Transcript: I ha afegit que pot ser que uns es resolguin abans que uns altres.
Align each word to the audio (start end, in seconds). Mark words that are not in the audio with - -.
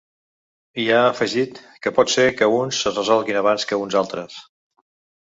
I 0.83 0.85
ha 0.93 1.01
afegit 1.09 1.61
que 1.85 1.93
pot 1.99 2.15
ser 2.15 2.27
que 2.41 2.49
uns 2.57 2.83
es 2.93 2.99
resolguin 3.01 3.41
abans 3.45 3.71
que 3.73 3.83
uns 3.85 4.03
altres. 4.05 4.45